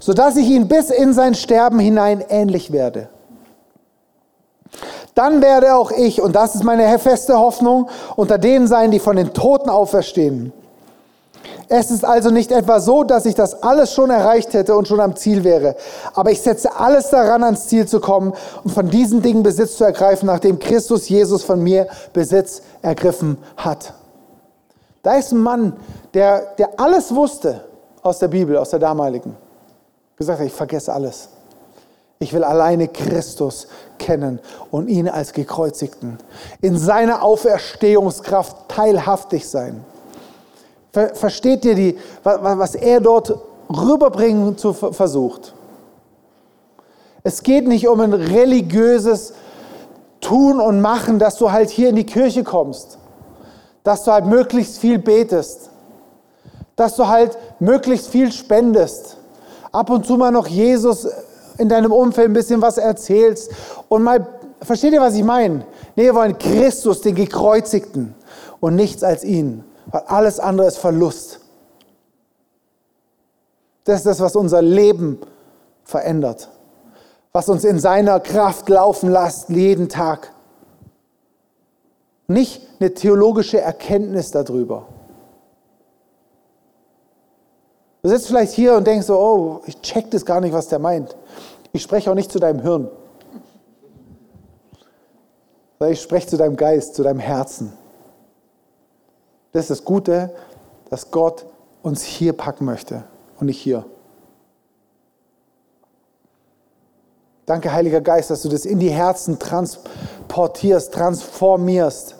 [0.00, 3.08] sodass ich ihm bis in sein Sterben hinein ähnlich werde.
[5.14, 9.16] Dann werde auch ich, und das ist meine feste Hoffnung, unter denen sein, die von
[9.16, 10.52] den Toten auferstehen.
[11.68, 15.00] Es ist also nicht etwa so, dass ich das alles schon erreicht hätte und schon
[15.00, 15.76] am Ziel wäre.
[16.14, 19.84] Aber ich setze alles daran, ans Ziel zu kommen und von diesen Dingen Besitz zu
[19.84, 23.94] ergreifen, nachdem Christus Jesus von mir Besitz ergriffen hat.
[25.02, 25.74] Da ist ein Mann,
[26.12, 27.64] der, der alles wusste
[28.02, 29.36] aus der Bibel, aus der damaligen
[30.16, 31.28] gesagt hat, ich vergesse alles.
[32.18, 33.66] Ich will alleine Christus
[33.98, 34.38] kennen
[34.70, 36.18] und ihn als gekreuzigten.
[36.60, 39.84] In seiner Auferstehungskraft teilhaftig sein.
[40.94, 43.36] Versteht ihr, die, was er dort
[43.68, 45.52] rüberbringen zu versucht?
[47.24, 49.32] Es geht nicht um ein religiöses
[50.20, 52.98] Tun und Machen, dass du halt hier in die Kirche kommst,
[53.82, 55.70] dass du halt möglichst viel betest,
[56.76, 59.16] dass du halt möglichst viel spendest.
[59.72, 61.08] Ab und zu mal noch Jesus
[61.58, 63.50] in deinem Umfeld ein bisschen was erzählst
[63.88, 64.26] und mal,
[64.62, 65.64] versteht ihr, was ich meine?
[65.96, 68.14] Nee, wir wollen Christus, den Gekreuzigten
[68.60, 71.40] und nichts als ihn, weil alles andere ist Verlust.
[73.84, 75.20] Das ist das, was unser Leben
[75.84, 76.48] verändert,
[77.32, 80.32] was uns in seiner Kraft laufen lässt, jeden Tag.
[82.26, 84.86] Nicht eine theologische Erkenntnis darüber.
[88.02, 90.78] Du sitzt vielleicht hier und denkst so, oh, ich check das gar nicht, was der
[90.78, 91.16] meint.
[91.72, 92.88] Ich spreche auch nicht zu deinem Hirn.
[95.90, 97.72] Ich spreche zu deinem Geist, zu deinem Herzen.
[99.54, 100.30] Das ist das Gute,
[100.90, 101.46] dass Gott
[101.80, 103.04] uns hier packen möchte
[103.38, 103.84] und nicht hier.
[107.46, 112.16] Danke, Heiliger Geist, dass du das in die Herzen transportierst, transformierst,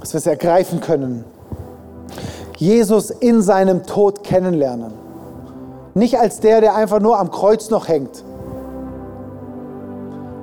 [0.00, 1.24] dass wir es ergreifen können.
[2.56, 4.92] Jesus in seinem Tod kennenlernen.
[5.94, 8.24] Nicht als der, der einfach nur am Kreuz noch hängt.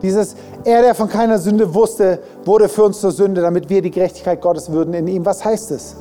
[0.02, 3.91] Dieses, er, der von keiner Sünde wusste, wurde für uns zur Sünde, damit wir die
[3.91, 5.23] Gerechtigkeit Gottes würden in ihm.
[5.25, 5.95] Was heißt es?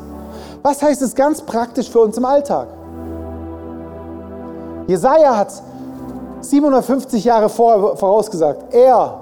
[0.63, 2.69] Was heißt es ganz praktisch für uns im Alltag?
[4.87, 5.53] Jesaja hat
[6.41, 8.73] 750 Jahre vor, vorausgesagt.
[8.75, 9.21] Er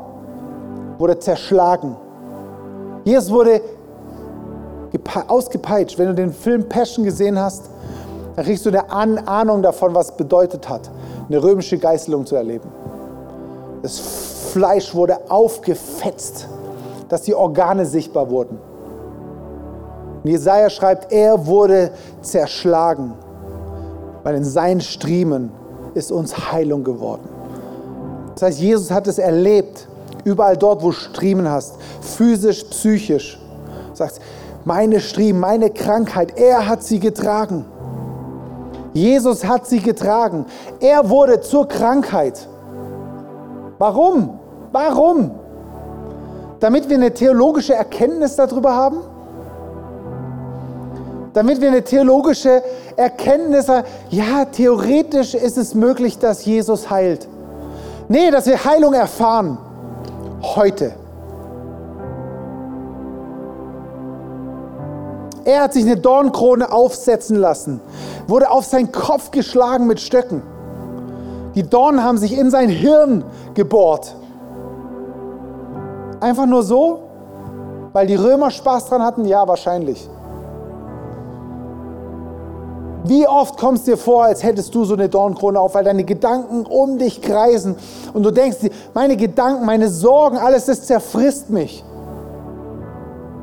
[0.98, 1.96] wurde zerschlagen.
[3.04, 3.60] Jesus wurde
[5.26, 5.98] ausgepeitscht.
[5.98, 7.64] Wenn du den Film Passion gesehen hast,
[8.36, 8.88] dann kriegst du eine
[9.26, 10.88] Ahnung davon, was es bedeutet hat,
[11.28, 12.70] eine römische Geißelung zu erleben.
[13.82, 13.98] Das
[14.52, 16.48] Fleisch wurde aufgefetzt,
[17.08, 18.58] dass die Organe sichtbar wurden.
[20.22, 21.90] Und Jesaja schreibt, er wurde
[22.20, 23.14] zerschlagen,
[24.22, 25.52] weil in seinen Striemen
[25.94, 27.28] ist uns Heilung geworden.
[28.34, 29.88] Das heißt, Jesus hat es erlebt,
[30.24, 33.40] überall dort, wo du Striemen hast, physisch, psychisch.
[33.94, 34.20] Sagst,
[34.64, 37.64] meine Striemen, meine Krankheit, er hat sie getragen.
[38.92, 40.46] Jesus hat sie getragen.
[40.80, 42.48] Er wurde zur Krankheit.
[43.78, 44.40] Warum?
[44.72, 45.30] Warum?
[46.66, 48.96] Damit wir eine theologische Erkenntnis darüber haben?
[51.32, 52.60] Damit wir eine theologische
[52.96, 57.28] Erkenntnis haben, ja, theoretisch ist es möglich, dass Jesus heilt.
[58.08, 59.58] Nee, dass wir Heilung erfahren.
[60.42, 60.94] Heute.
[65.44, 67.80] Er hat sich eine Dornkrone aufsetzen lassen,
[68.26, 70.42] wurde auf seinen Kopf geschlagen mit Stöcken.
[71.54, 73.22] Die Dornen haben sich in sein Hirn
[73.54, 74.16] gebohrt.
[76.20, 77.00] Einfach nur so,
[77.92, 79.24] weil die Römer Spaß dran hatten?
[79.24, 80.08] Ja, wahrscheinlich.
[83.04, 86.66] Wie oft kommst dir vor, als hättest du so eine Dornkrone auf, weil deine Gedanken
[86.66, 87.76] um dich kreisen
[88.12, 88.58] und du denkst,
[88.94, 91.84] meine Gedanken, meine Sorgen, alles das zerfrisst mich.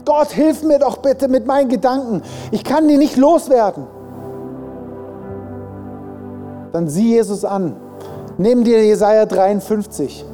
[0.06, 2.24] Gott, hilf mir doch bitte mit meinen Gedanken.
[2.52, 3.88] Ich kann die nicht loswerden.
[6.74, 7.78] Dann sieh Jesus an.
[8.38, 10.26] Nimm dir Jesaja 53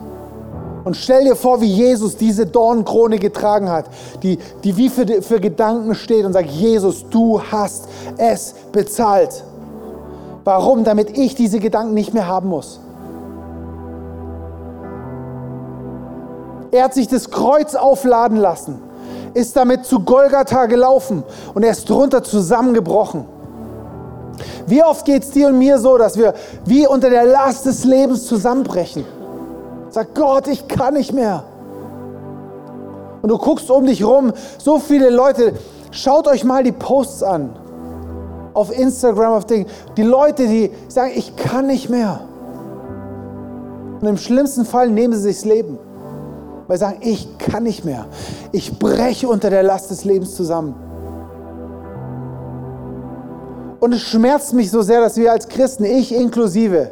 [0.90, 3.86] und stell dir vor, wie Jesus diese Dornenkrone getragen hat,
[4.24, 9.44] die, die wie für, für Gedanken steht und sagt, Jesus, du hast es bezahlt.
[10.44, 10.84] Warum?
[10.84, 12.80] Damit ich diese Gedanken nicht mehr haben muss.
[16.72, 18.82] Er hat sich das Kreuz aufladen lassen
[19.36, 21.24] ist damit zu Golgatha gelaufen
[21.54, 23.26] und er ist drunter zusammengebrochen.
[24.66, 26.34] Wie oft geht es dir und mir so, dass wir
[26.66, 29.06] wie unter der Last des Lebens zusammenbrechen?
[29.90, 31.44] Sag Gott, ich kann nicht mehr.
[33.22, 35.54] Und du guckst um dich rum, so viele Leute,
[35.92, 37.50] schaut euch mal die Posts an.
[38.54, 39.66] Auf Instagram, auf Ding.
[39.98, 42.22] Die Leute, die sagen, ich kann nicht mehr.
[44.02, 45.80] Und im schlimmsten Fall nehmen sie sich das Leben
[46.70, 48.06] weil sie sagen, ich kann nicht mehr.
[48.52, 50.76] Ich breche unter der Last des Lebens zusammen.
[53.80, 56.92] Und es schmerzt mich so sehr, dass wir als Christen, ich inklusive,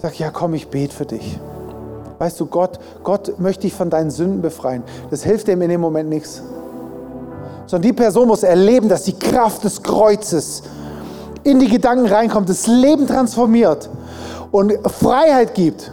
[0.00, 1.38] sag, ja komm, ich bete für dich.
[2.18, 4.82] Weißt du, Gott, Gott möchte dich von deinen Sünden befreien.
[5.10, 6.42] Das hilft ihm in dem Moment nichts.
[7.66, 10.62] Sondern die Person muss erleben, dass die Kraft des Kreuzes
[11.44, 13.88] in die Gedanken reinkommt, das Leben transformiert
[14.50, 15.92] und Freiheit gibt.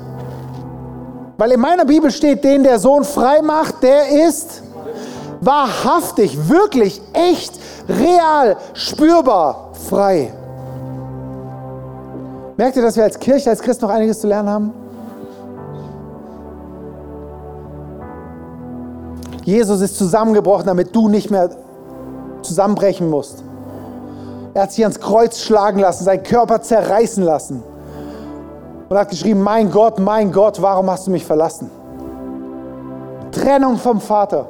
[1.38, 4.64] Weil in meiner Bibel steht, den der Sohn frei macht, der ist
[5.42, 7.54] wahrhaftig, wirklich, echt,
[7.88, 10.34] real, spürbar frei.
[12.58, 14.74] Merkt ihr, dass wir als Kirche, als Christ noch einiges zu lernen haben?
[19.44, 21.50] Jesus ist zusammengebrochen, damit du nicht mehr
[22.42, 23.44] zusammenbrechen musst.
[24.54, 27.62] Er hat sich ans Kreuz schlagen lassen, seinen Körper zerreißen lassen
[28.88, 31.70] und hat geschrieben, mein Gott, mein Gott, warum hast du mich verlassen?
[33.32, 34.48] Trennung vom Vater.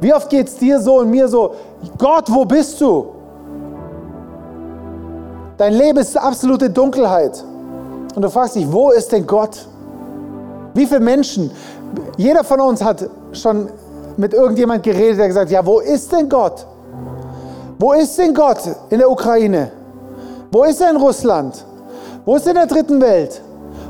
[0.00, 1.54] Wie oft geht es dir so und mir so,
[1.96, 3.13] Gott, wo bist du?
[5.56, 7.44] Dein Leben ist absolute Dunkelheit.
[8.14, 9.66] Und du fragst dich, wo ist denn Gott?
[10.74, 11.50] Wie viele Menschen,
[12.16, 13.68] jeder von uns hat schon
[14.16, 16.66] mit irgendjemand geredet, der gesagt, ja, wo ist denn Gott?
[17.78, 19.70] Wo ist denn Gott in der Ukraine?
[20.50, 21.64] Wo ist er in Russland?
[22.24, 23.40] Wo ist er in der dritten Welt?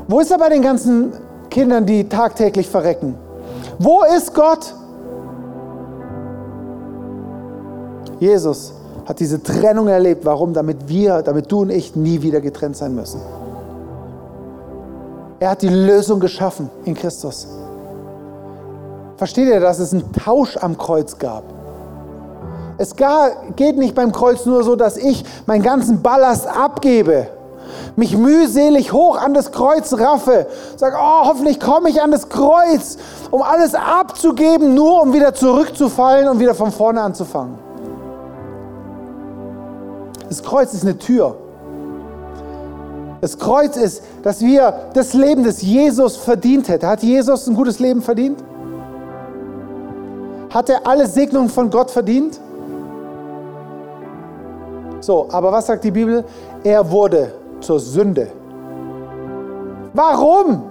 [0.07, 1.13] Wo ist er bei den ganzen
[1.49, 3.15] Kindern, die tagtäglich verrecken?
[3.79, 4.73] Wo ist Gott?
[8.19, 8.73] Jesus
[9.05, 10.25] hat diese Trennung erlebt.
[10.25, 10.53] Warum?
[10.53, 13.21] Damit wir, damit du und ich nie wieder getrennt sein müssen.
[15.39, 17.47] Er hat die Lösung geschaffen in Christus.
[19.17, 21.43] Versteht ihr, dass es einen Tausch am Kreuz gab?
[22.77, 27.27] Es geht nicht beim Kreuz nur so, dass ich meinen ganzen Ballast abgebe,
[27.95, 32.97] mich mühselig hoch an das Kreuz raffe, sage, oh, hoffentlich komme ich an das Kreuz,
[33.31, 37.64] um alles abzugeben, nur um wieder zurückzufallen und wieder von vorne anzufangen.
[40.29, 41.35] Das Kreuz ist eine Tür.
[43.21, 46.87] Das Kreuz ist, dass wir das Leben, das Jesus verdient hätte.
[46.87, 48.43] Hat Jesus ein gutes Leben verdient?
[50.49, 52.39] Hat er alle Segnungen von Gott verdient?
[54.99, 56.23] So, aber was sagt die Bibel?
[56.63, 58.27] Er wurde zur Sünde.
[59.93, 60.63] Warum?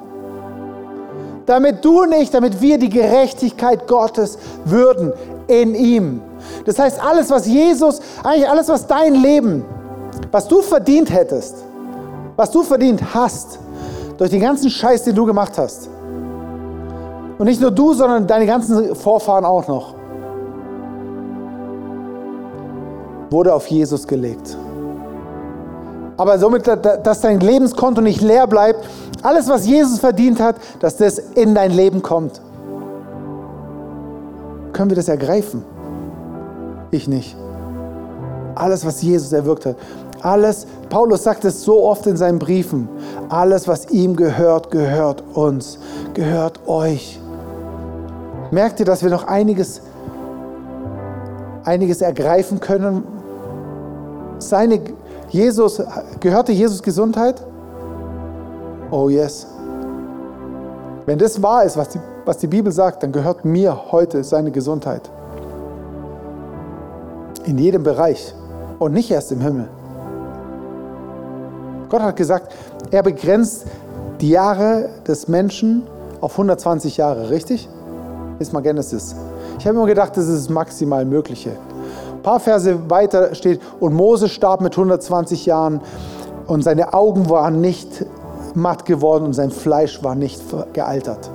[1.46, 5.12] Damit du nicht, damit wir die Gerechtigkeit Gottes würden
[5.46, 6.20] in ihm.
[6.64, 9.64] Das heißt, alles, was Jesus, eigentlich alles, was dein Leben,
[10.30, 11.56] was du verdient hättest,
[12.36, 13.58] was du verdient hast,
[14.18, 15.88] durch den ganzen Scheiß, den du gemacht hast.
[17.38, 19.94] Und nicht nur du, sondern deine ganzen Vorfahren auch noch.
[23.30, 24.56] Wurde auf Jesus gelegt.
[26.16, 28.84] Aber somit, dass dein Lebenskonto nicht leer bleibt,
[29.22, 32.40] alles, was Jesus verdient hat, dass das in dein Leben kommt.
[34.72, 35.64] Können wir das ergreifen?
[36.94, 37.36] Ich nicht.
[38.54, 39.74] Alles, was Jesus erwirkt hat.
[40.22, 42.88] Alles, Paulus sagt es so oft in seinen Briefen,
[43.28, 45.80] alles, was ihm gehört, gehört uns,
[46.14, 47.18] gehört euch.
[48.52, 49.80] Merkt ihr, dass wir noch einiges,
[51.64, 53.02] einiges ergreifen können?
[54.38, 54.80] Seine,
[55.30, 55.82] Jesus,
[56.20, 57.44] gehörte Jesus Gesundheit?
[58.92, 59.48] Oh yes.
[61.06, 64.52] Wenn das wahr ist, was die, was die Bibel sagt, dann gehört mir heute seine
[64.52, 65.10] Gesundheit.
[67.44, 68.34] In jedem Bereich
[68.78, 69.68] und nicht erst im Himmel.
[71.90, 72.54] Gott hat gesagt,
[72.90, 73.66] er begrenzt
[74.20, 75.82] die Jahre des Menschen
[76.20, 77.68] auf 120 Jahre, richtig?
[78.38, 79.14] Ist mal Genesis.
[79.58, 81.50] Ich habe immer gedacht, das ist das maximal Mögliche.
[82.12, 85.80] Ein paar Verse weiter steht, und Mose starb mit 120 Jahren
[86.46, 88.06] und seine Augen waren nicht
[88.54, 91.30] matt geworden und sein Fleisch war nicht gealtert.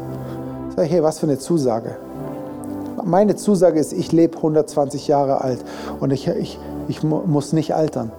[0.75, 1.97] Sag ich, hey, was für eine Zusage.
[3.03, 5.59] Meine Zusage ist, ich lebe 120 Jahre alt
[5.99, 8.11] und ich, ich, ich muss nicht altern.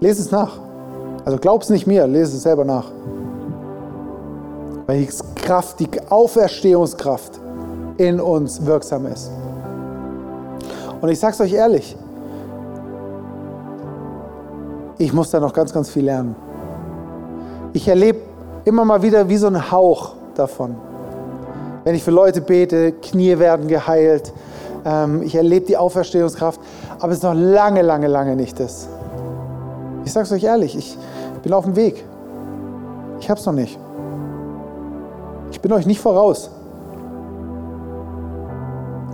[0.00, 0.58] Lese es nach.
[1.24, 2.90] Also glaub es nicht mir, lese es selber nach.
[4.86, 7.40] Weil die Kraft, die Auferstehungskraft
[7.98, 9.30] in uns wirksam ist.
[11.00, 11.96] Und ich sage es euch ehrlich,
[14.98, 16.36] ich muss da noch ganz, ganz viel lernen.
[17.72, 18.20] Ich erlebe
[18.64, 20.76] immer mal wieder wie so ein Hauch davon.
[21.84, 24.32] Wenn ich für Leute bete, Knie werden geheilt.
[24.84, 26.60] Ähm, ich erlebe die Auferstehungskraft,
[26.98, 28.88] aber es ist noch lange, lange, lange nicht das.
[30.04, 30.96] Ich sage es euch ehrlich, ich
[31.42, 32.04] bin auf dem Weg.
[33.20, 33.78] Ich habe es noch nicht.
[35.50, 36.50] Ich bin euch nicht voraus.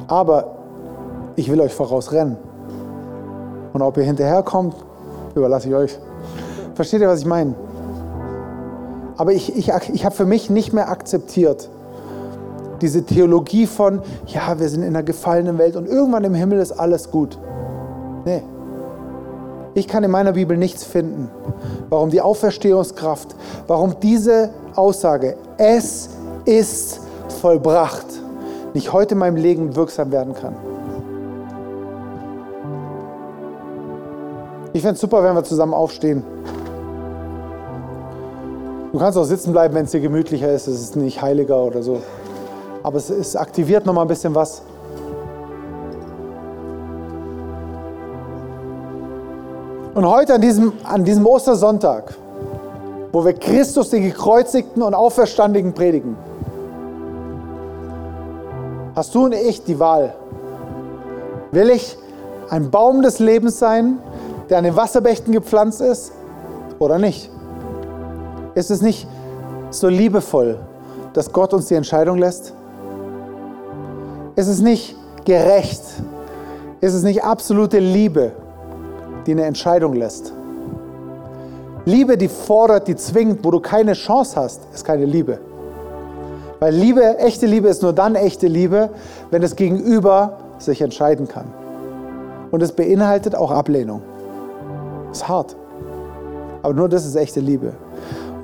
[0.07, 0.57] Aber
[1.37, 2.37] ich will euch vorausrennen.
[3.73, 4.75] Und ob ihr hinterherkommt,
[5.35, 5.99] überlasse ich euch.
[6.75, 7.55] Versteht ihr, was ich meine?
[9.17, 11.69] Aber ich, ich, ich habe für mich nicht mehr akzeptiert,
[12.81, 16.73] diese Theologie von, ja, wir sind in einer gefallenen Welt und irgendwann im Himmel ist
[16.73, 17.39] alles gut.
[18.25, 18.43] Nee.
[19.75, 21.31] Ich kann in meiner Bibel nichts finden,
[21.89, 26.11] warum die Auferstehungskraft, warum diese Aussage, es
[26.45, 27.01] ist
[27.41, 28.07] vollbracht,
[28.75, 30.57] nicht heute in meinem Leben wirksam werden kann.
[34.73, 36.23] Ich fände es super, wenn wir zusammen aufstehen.
[38.93, 40.67] Du kannst auch sitzen bleiben, wenn es dir gemütlicher ist.
[40.67, 42.01] Es ist nicht heiliger oder so.
[42.83, 44.63] Aber es, es aktiviert noch mal ein bisschen was.
[49.95, 52.15] Und heute an diesem, an diesem Ostersonntag,
[53.11, 56.17] wo wir Christus, den gekreuzigten und auferstandenen predigen,
[58.95, 60.15] hast du und ich die Wahl.
[61.51, 61.97] Will ich
[62.51, 63.99] ein Baum des Lebens sein,
[64.49, 66.13] der an den Wasserbächten gepflanzt ist,
[66.79, 67.31] oder nicht?
[68.55, 69.09] Ist es nicht
[69.71, 70.61] so liebevoll,
[71.13, 72.55] dass Gott uns die Entscheidung lässt?
[74.39, 75.83] Ist es nicht gerecht?
[76.81, 78.31] Ist es nicht absolute Liebe,
[79.27, 80.33] die eine Entscheidung lässt?
[81.85, 85.41] Liebe, die fordert, die zwingt, wo du keine Chance hast, ist keine Liebe.
[86.61, 88.91] Weil Liebe, echte Liebe ist nur dann echte Liebe,
[89.33, 91.47] wenn das Gegenüber sich entscheiden kann.
[92.53, 94.03] Und es beinhaltet auch Ablehnung.
[95.11, 95.57] Ist hart.
[96.63, 97.73] Aber nur das ist echte Liebe.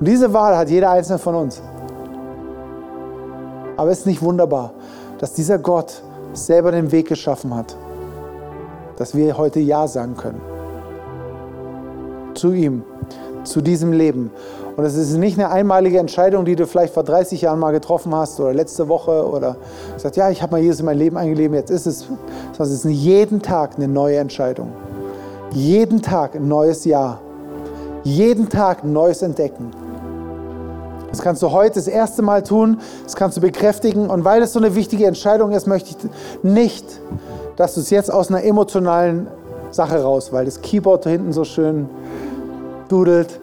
[0.01, 1.62] Und diese Wahl hat jeder einzelne von uns.
[3.76, 4.72] Aber es ist nicht wunderbar,
[5.19, 6.03] dass dieser Gott
[6.33, 7.77] selber den Weg geschaffen hat,
[8.97, 10.41] dass wir heute Ja sagen können.
[12.35, 12.83] Zu ihm,
[13.45, 14.31] zu diesem Leben.
[14.77, 18.15] Und es ist nicht eine einmalige Entscheidung, die du vielleicht vor 30 Jahren mal getroffen
[18.15, 19.57] hast oder letzte Woche oder
[19.95, 22.85] gesagt, ja, ich habe mal Jesus in mein Leben eingelebt, jetzt ist es, sondern es
[22.85, 24.73] ist jeden Tag eine neue Entscheidung.
[25.53, 27.21] Jeden Tag ein neues Ja.
[28.03, 29.71] Jeden Tag ein neues Entdecken.
[31.15, 34.11] Das kannst du heute das erste Mal tun, das kannst du bekräftigen.
[34.11, 36.11] Und weil es so eine wichtige Entscheidung ist, möchte ich
[36.43, 36.85] nicht,
[37.55, 39.29] dass du es jetzt aus einer emotionalen
[39.71, 41.89] Sache raus, weil das Keyboard da hinten so schön
[42.89, 43.39] dudelt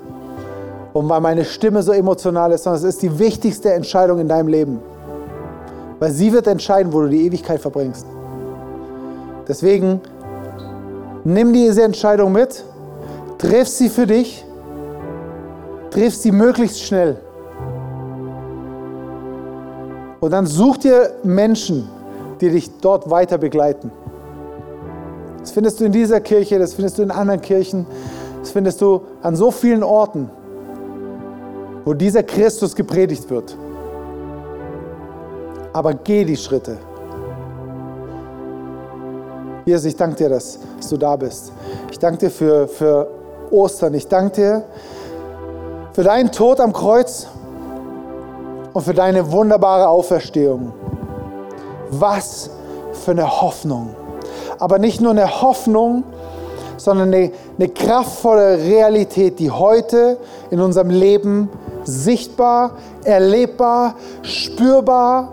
[0.91, 4.49] und weil meine Stimme so emotional ist, sondern es ist die wichtigste Entscheidung in deinem
[4.49, 4.79] Leben.
[5.99, 8.05] Weil sie wird entscheiden, wo du die Ewigkeit verbringst.
[9.47, 10.01] Deswegen
[11.23, 12.65] nimm diese Entscheidung mit,
[13.37, 14.43] triff sie für dich,
[15.89, 17.15] triff sie möglichst schnell.
[20.21, 21.89] Und dann such dir Menschen,
[22.39, 23.91] die dich dort weiter begleiten.
[25.39, 27.87] Das findest du in dieser Kirche, das findest du in anderen Kirchen,
[28.39, 30.29] das findest du an so vielen Orten,
[31.83, 33.57] wo dieser Christus gepredigt wird.
[35.73, 36.77] Aber geh die Schritte.
[39.65, 41.51] Jesus, ich danke dir, dass, dass du da bist.
[41.91, 43.07] Ich danke dir für, für
[43.49, 43.95] Ostern.
[43.95, 44.63] Ich danke dir
[45.93, 47.27] für deinen Tod am Kreuz
[48.73, 50.73] und für deine wunderbare Auferstehung.
[51.91, 52.49] Was
[52.93, 53.95] für eine Hoffnung.
[54.59, 56.03] Aber nicht nur eine Hoffnung,
[56.77, 60.17] sondern eine, eine kraftvolle Realität, die heute
[60.49, 61.49] in unserem Leben
[61.83, 62.71] sichtbar,
[63.03, 65.31] erlebbar, spürbar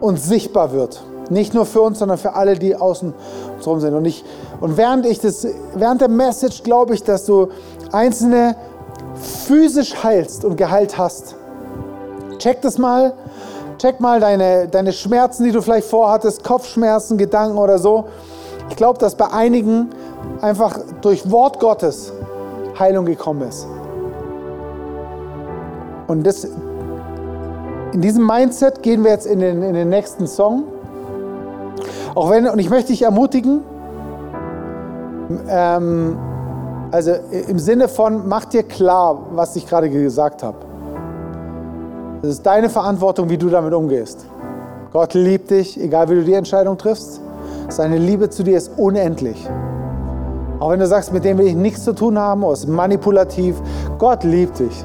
[0.00, 1.02] und sichtbar wird.
[1.28, 3.12] Nicht nur für uns, sondern für alle, die außen
[3.62, 3.94] drum sind.
[3.94, 4.24] Und, ich,
[4.60, 7.48] und während, ich das, während der Message glaube ich, dass du
[7.92, 8.56] einzelne
[9.46, 11.34] physisch heilst und geheilt hast.
[12.38, 13.12] Check das mal.
[13.78, 18.06] Check mal deine, deine Schmerzen, die du vielleicht vorhattest, Kopfschmerzen, Gedanken oder so.
[18.70, 19.90] Ich glaube, dass bei einigen
[20.40, 22.12] einfach durch Wort Gottes
[22.78, 23.66] Heilung gekommen ist.
[26.06, 26.46] Und das,
[27.92, 30.64] in diesem Mindset gehen wir jetzt in den, in den nächsten Song.
[32.14, 33.62] Auch wenn, und ich möchte dich ermutigen,
[35.48, 36.18] ähm,
[36.92, 37.12] also
[37.48, 40.65] im Sinne von, mach dir klar, was ich gerade gesagt habe.
[42.22, 44.26] Es ist deine Verantwortung, wie du damit umgehst.
[44.92, 47.20] Gott liebt dich, egal wie du die Entscheidung triffst.
[47.68, 49.46] Seine Liebe zu dir ist unendlich.
[50.58, 53.56] Auch wenn du sagst, mit dem will ich nichts zu tun haben, oder ist manipulativ.
[53.98, 54.84] Gott liebt dich.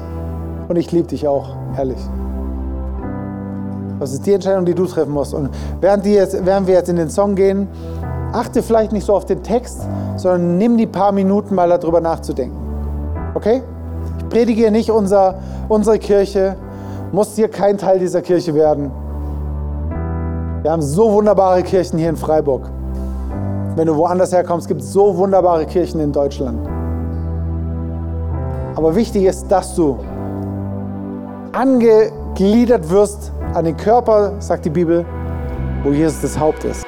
[0.68, 1.98] Und ich liebe dich auch, ehrlich.
[3.98, 5.32] Das ist die Entscheidung, die du treffen musst.
[5.32, 5.48] Und
[5.80, 7.68] während, jetzt, während wir jetzt in den Song gehen,
[8.32, 9.80] achte vielleicht nicht so auf den Text,
[10.16, 12.56] sondern nimm die paar Minuten mal darüber nachzudenken.
[13.34, 13.62] Okay?
[14.18, 15.36] Ich predige nicht unser,
[15.68, 16.56] unsere Kirche,
[17.12, 18.90] musst hier kein Teil dieser Kirche werden.
[20.62, 22.70] Wir haben so wunderbare Kirchen hier in Freiburg.
[23.76, 26.66] Wenn du woanders herkommst, gibt es so wunderbare Kirchen in Deutschland.
[28.74, 29.98] Aber wichtig ist, dass du
[31.52, 35.04] angegliedert wirst an den Körper, sagt die Bibel,
[35.84, 36.86] wo Jesus das Haupt ist.